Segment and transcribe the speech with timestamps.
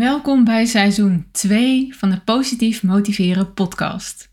[0.00, 4.32] Welkom bij seizoen 2 van de Positief Motiveren podcast.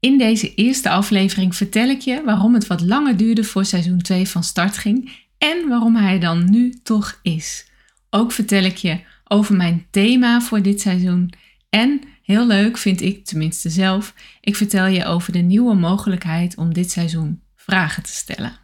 [0.00, 4.28] In deze eerste aflevering vertel ik je waarom het wat langer duurde voor seizoen 2
[4.28, 7.70] van start ging en waarom hij dan nu toch is.
[8.10, 11.32] Ook vertel ik je over mijn thema voor dit seizoen
[11.70, 16.74] en heel leuk vind ik tenminste zelf, ik vertel je over de nieuwe mogelijkheid om
[16.74, 18.63] dit seizoen vragen te stellen.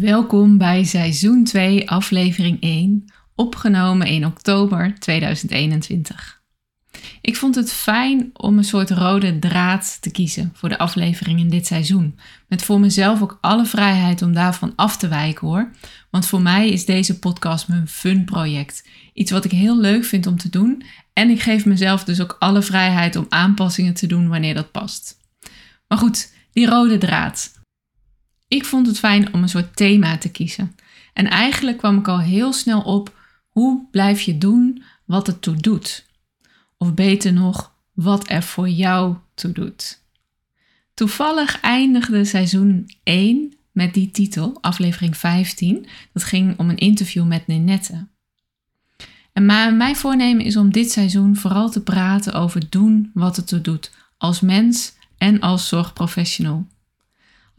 [0.00, 6.42] Welkom bij seizoen 2, aflevering 1, opgenomen in oktober 2021.
[7.20, 11.48] Ik vond het fijn om een soort rode draad te kiezen voor de aflevering in
[11.48, 12.18] dit seizoen.
[12.48, 15.70] Met voor mezelf ook alle vrijheid om daarvan af te wijken hoor.
[16.10, 18.88] Want voor mij is deze podcast mijn fun project.
[19.12, 20.82] Iets wat ik heel leuk vind om te doen.
[21.12, 25.16] En ik geef mezelf dus ook alle vrijheid om aanpassingen te doen wanneer dat past.
[25.88, 27.58] Maar goed, die rode draad.
[28.50, 30.76] Ik vond het fijn om een soort thema te kiezen.
[31.12, 35.56] En eigenlijk kwam ik al heel snel op hoe blijf je doen wat het toe
[35.56, 36.06] doet.
[36.78, 40.02] Of beter nog, wat er voor jou toe doet.
[40.94, 45.86] Toevallig eindigde seizoen 1 met die titel, aflevering 15.
[46.12, 48.06] Dat ging om een interview met Ninette.
[49.32, 53.60] En mijn voornemen is om dit seizoen vooral te praten over doen wat het toe
[53.60, 56.66] doet, als mens en als zorgprofessional.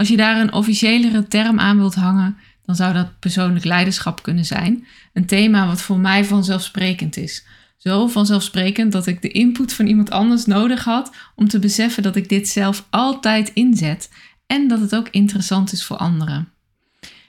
[0.02, 4.45] Als je daar een officiëlere term aan wilt hangen, dan zou dat persoonlijk leiderschap kunnen
[4.45, 4.85] zijn.
[5.13, 7.45] Een thema wat voor mij vanzelfsprekend is.
[7.78, 12.16] Zo vanzelfsprekend dat ik de input van iemand anders nodig had om te beseffen dat
[12.16, 14.09] ik dit zelf altijd inzet
[14.47, 16.50] en dat het ook interessant is voor anderen.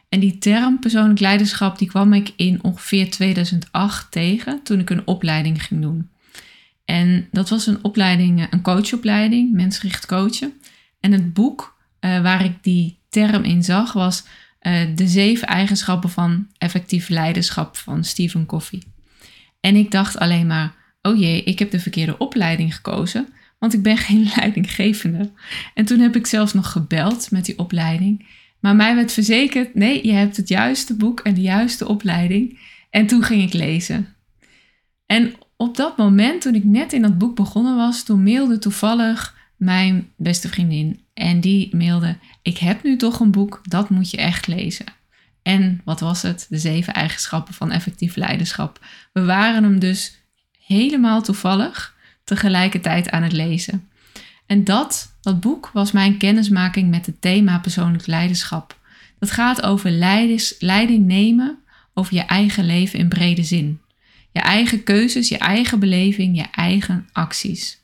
[0.09, 5.07] En die term persoonlijk leiderschap die kwam ik in ongeveer 2008 tegen toen ik een
[5.07, 6.11] opleiding ging doen.
[6.85, 10.53] En dat was een opleiding, een coachopleiding, mensgericht coachen.
[11.01, 11.73] En het boek
[12.05, 14.25] uh, waar ik die term in zag, was
[14.63, 18.83] uh, de zeven eigenschappen van effectief leiderschap van Stephen Covey.
[19.61, 23.83] En ik dacht alleen maar, oh jee, ik heb de verkeerde opleiding gekozen, want ik
[23.83, 25.31] ben geen leidinggevende.
[25.75, 28.27] En toen heb ik zelfs nog gebeld met die opleiding.
[28.61, 32.59] Maar mij werd verzekerd, nee, je hebt het juiste boek en de juiste opleiding.
[32.91, 34.15] En toen ging ik lezen.
[35.07, 39.37] En op dat moment, toen ik net in dat boek begonnen was, toen mailde toevallig
[39.57, 41.02] mijn beste vriendin.
[41.15, 44.87] En die mailde: Ik heb nu toch een boek, dat moet je echt lezen.
[45.43, 46.47] En wat was het?
[46.49, 48.85] De zeven eigenschappen van effectief leiderschap.
[49.13, 50.17] We waren hem dus
[50.67, 53.89] helemaal toevallig tegelijkertijd aan het lezen.
[54.47, 58.79] En dat, dat boek, was mijn kennismaking met het thema persoonlijk leiderschap.
[59.19, 59.91] Dat gaat over
[60.59, 61.59] leiding nemen
[61.95, 63.81] over je eigen leven in brede zin.
[64.33, 67.81] Je eigen keuzes, je eigen beleving, je eigen acties.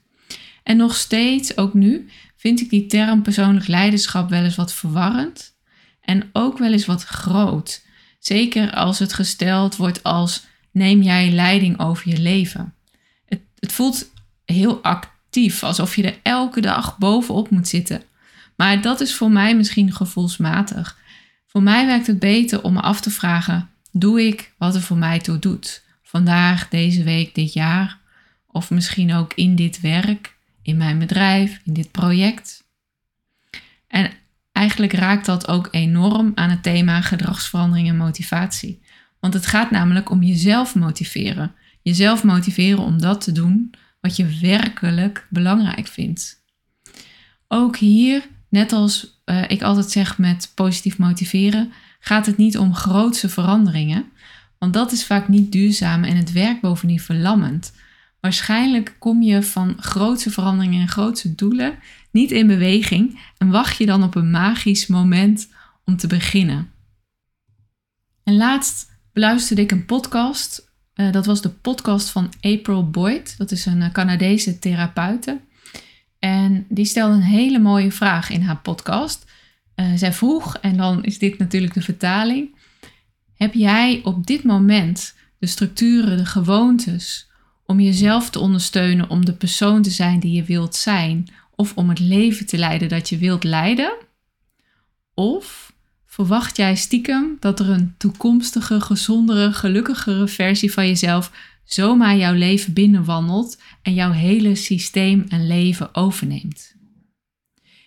[0.63, 5.57] En nog steeds, ook nu, vind ik die term persoonlijk leiderschap wel eens wat verwarrend
[6.01, 7.85] en ook wel eens wat groot.
[8.19, 12.75] Zeker als het gesteld wordt als neem jij leiding over je leven.
[13.25, 14.11] Het, het voelt
[14.45, 18.03] heel actief, alsof je er elke dag bovenop moet zitten.
[18.57, 20.99] Maar dat is voor mij misschien gevoelsmatig.
[21.47, 24.97] Voor mij werkt het beter om me af te vragen: doe ik wat er voor
[24.97, 25.83] mij toe doet?
[26.03, 27.99] Vandaag, deze week, dit jaar,
[28.47, 30.37] of misschien ook in dit werk
[30.69, 32.65] in mijn bedrijf, in dit project.
[33.87, 34.11] En
[34.53, 38.83] eigenlijk raakt dat ook enorm aan het thema gedragsverandering en motivatie.
[39.21, 41.55] Want het gaat namelijk om jezelf motiveren.
[41.83, 46.43] Jezelf motiveren om dat te doen wat je werkelijk belangrijk vindt.
[47.47, 52.75] Ook hier, net als uh, ik altijd zeg met positief motiveren, gaat het niet om
[52.75, 54.05] grootse veranderingen.
[54.59, 57.73] Want dat is vaak niet duurzaam en het werkt bovendien verlammend.
[58.21, 61.79] Waarschijnlijk kom je van grootse veranderingen en grootse doelen
[62.11, 65.49] niet in beweging en wacht je dan op een magisch moment
[65.85, 66.71] om te beginnen.
[68.25, 70.73] En laatst beluisterde ik een podcast.
[70.95, 73.39] Uh, dat was de podcast van April Boyd.
[73.39, 75.41] Dat is een uh, Canadese therapeute.
[76.19, 79.27] En die stelde een hele mooie vraag in haar podcast.
[79.77, 82.57] Uh, zij vroeg, en dan is dit natuurlijk de vertaling:
[83.35, 87.28] Heb jij op dit moment de structuren, de gewoontes
[87.71, 91.89] om jezelf te ondersteunen om de persoon te zijn die je wilt zijn of om
[91.89, 93.93] het leven te leiden dat je wilt leiden?
[95.15, 95.73] Of
[96.07, 101.33] verwacht jij stiekem dat er een toekomstige, gezondere, gelukkigere versie van jezelf
[101.65, 106.77] zomaar jouw leven binnenwandelt en jouw hele systeem en leven overneemt?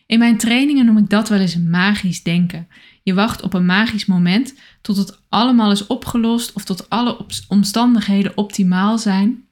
[0.06, 2.68] In mijn trainingen noem ik dat wel eens magisch denken.
[3.04, 8.38] Je wacht op een magisch moment tot het allemaal is opgelost of tot alle omstandigheden
[8.38, 9.46] optimaal zijn.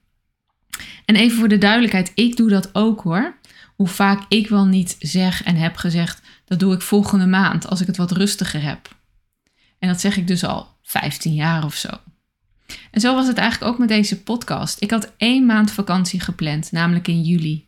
[1.05, 3.37] En even voor de duidelijkheid, ik doe dat ook hoor.
[3.75, 7.81] Hoe vaak ik wel niet zeg en heb gezegd, dat doe ik volgende maand als
[7.81, 8.97] ik het wat rustiger heb.
[9.79, 11.89] En dat zeg ik dus al 15 jaar of zo.
[12.91, 14.81] En zo was het eigenlijk ook met deze podcast.
[14.81, 17.67] Ik had één maand vakantie gepland, namelijk in juli.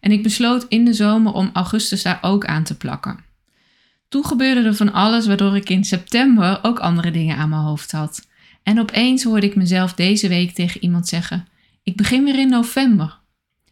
[0.00, 3.18] En ik besloot in de zomer om augustus daar ook aan te plakken.
[4.08, 7.92] Toen gebeurde er van alles waardoor ik in september ook andere dingen aan mijn hoofd
[7.92, 8.28] had.
[8.62, 11.46] En opeens hoorde ik mezelf deze week tegen iemand zeggen:
[11.82, 13.18] Ik begin weer in november.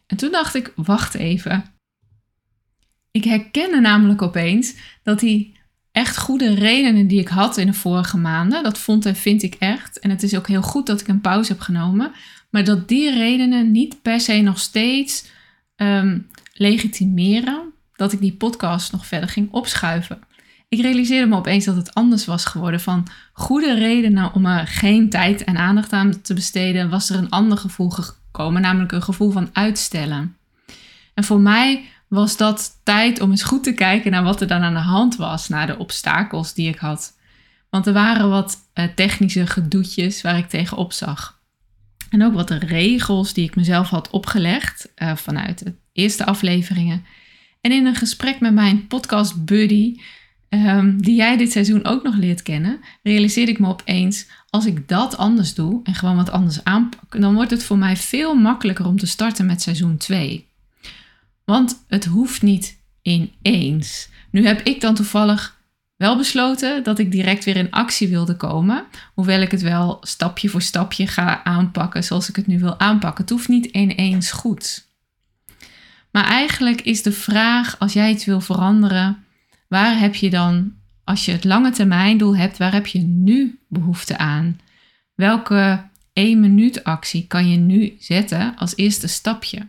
[0.07, 1.65] En toen dacht ik: Wacht even.
[3.11, 5.57] Ik herkende namelijk opeens dat die
[5.91, 9.55] echt goede redenen die ik had in de vorige maanden, dat vond en vind ik
[9.55, 9.99] echt.
[9.99, 12.11] En het is ook heel goed dat ik een pauze heb genomen.
[12.49, 15.25] Maar dat die redenen niet per se nog steeds
[15.75, 20.19] um, legitimeren dat ik die podcast nog verder ging opschuiven.
[20.69, 22.79] Ik realiseerde me opeens dat het anders was geworden.
[22.79, 27.29] Van goede redenen om er geen tijd en aandacht aan te besteden, was er een
[27.29, 30.37] ander gevoel gekomen, namelijk een gevoel van uitstellen.
[31.13, 34.61] En voor mij was dat tijd om eens goed te kijken naar wat er dan
[34.61, 37.17] aan de hand was, naar de obstakels die ik had.
[37.69, 41.39] Want er waren wat uh, technische gedoetjes waar ik tegenop zag.
[42.09, 47.05] En ook wat de regels die ik mezelf had opgelegd uh, vanuit de eerste afleveringen.
[47.61, 49.95] En in een gesprek met mijn podcast buddy,
[50.49, 54.87] um, die jij dit seizoen ook nog leert kennen, realiseerde ik me opeens, als ik
[54.87, 58.85] dat anders doe en gewoon wat anders aanpak, dan wordt het voor mij veel makkelijker
[58.85, 60.47] om te starten met seizoen 2.
[61.45, 64.09] Want het hoeft niet ineens.
[64.31, 65.57] Nu heb ik dan toevallig
[65.95, 68.85] wel besloten dat ik direct weer in actie wilde komen.
[69.13, 73.23] Hoewel ik het wel stapje voor stapje ga aanpakken zoals ik het nu wil aanpakken.
[73.23, 74.87] Het hoeft niet ineens goed.
[76.11, 79.23] Maar eigenlijk is de vraag, als jij iets wil veranderen,
[79.69, 80.73] waar heb je dan,
[81.03, 84.59] als je het lange termijn doel hebt, waar heb je nu behoefte aan?
[85.15, 89.67] Welke één minuut actie kan je nu zetten als eerste stapje?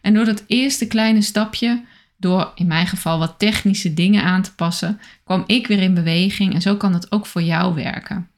[0.00, 1.84] En door dat eerste kleine stapje,
[2.16, 6.54] door in mijn geval wat technische dingen aan te passen, kwam ik weer in beweging
[6.54, 8.28] en zo kan het ook voor jou werken.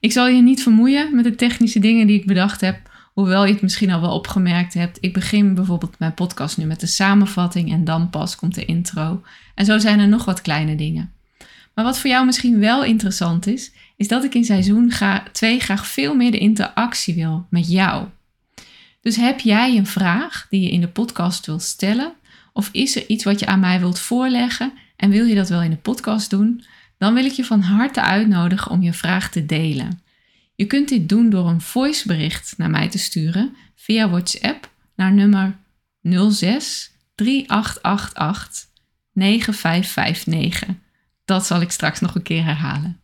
[0.00, 3.52] Ik zal je niet vermoeien met de technische dingen die ik bedacht heb, hoewel je
[3.52, 4.98] het misschien al wel opgemerkt hebt.
[5.00, 9.22] Ik begin bijvoorbeeld mijn podcast nu met de samenvatting en dan pas komt de intro.
[9.54, 11.12] En zo zijn er nog wat kleine dingen.
[11.74, 14.92] Maar wat voor jou misschien wel interessant is, is dat ik in seizoen
[15.32, 18.06] 2 graag veel meer de interactie wil met jou.
[19.00, 22.12] Dus heb jij een vraag die je in de podcast wilt stellen?
[22.52, 25.62] Of is er iets wat je aan mij wilt voorleggen en wil je dat wel
[25.62, 26.64] in de podcast doen?
[26.98, 30.01] Dan wil ik je van harte uitnodigen om je vraag te delen.
[30.62, 35.56] Je kunt dit doen door een voicebericht naar mij te sturen via WhatsApp naar nummer
[36.30, 38.68] 06 3888
[39.12, 40.68] 9559.
[41.24, 43.00] Dat zal ik straks nog een keer herhalen.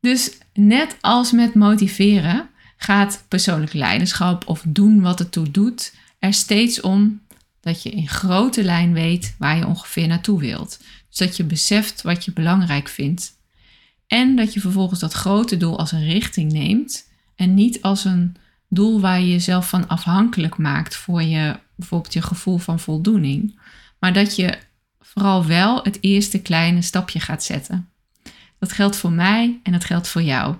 [0.00, 6.34] Dus net als met motiveren, gaat persoonlijk leiderschap of doen wat het toe doet er
[6.34, 7.22] steeds om
[7.60, 10.78] dat je in grote lijn weet waar je ongeveer naartoe wilt.
[11.08, 13.42] Dus dat je beseft wat je belangrijk vindt.
[14.06, 18.36] En dat je vervolgens dat grote doel als een richting neemt en niet als een
[18.68, 23.60] doel waar je jezelf van afhankelijk maakt voor je bijvoorbeeld je gevoel van voldoening.
[23.98, 24.58] Maar dat je
[25.00, 27.88] vooral wel het eerste kleine stapje gaat zetten.
[28.58, 30.56] Dat geldt voor mij en dat geldt voor jou.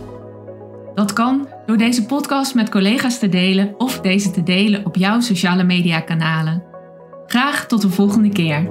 [0.94, 5.20] Dat kan door deze podcast met collega's te delen of deze te delen op jouw
[5.20, 6.62] sociale media kanalen.
[7.26, 8.70] Graag tot de volgende keer.